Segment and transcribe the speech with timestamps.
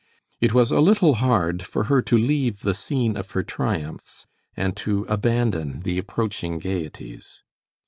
[0.39, 4.25] It was a little hard for her to leave the scene of her triumphs
[4.57, 7.43] and to abandon the approaching gayeties.